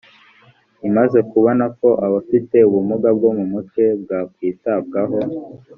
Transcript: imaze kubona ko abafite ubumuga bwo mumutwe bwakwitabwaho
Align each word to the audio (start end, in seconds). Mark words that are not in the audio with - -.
imaze 0.87 1.17
kubona 1.31 1.65
ko 1.79 1.89
abafite 2.05 2.57
ubumuga 2.67 3.09
bwo 3.17 3.29
mumutwe 3.37 3.83
bwakwitabwaho 4.01 5.19